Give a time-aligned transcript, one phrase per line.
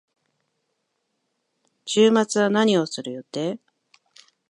[1.85, 3.59] 週末は何をする予定？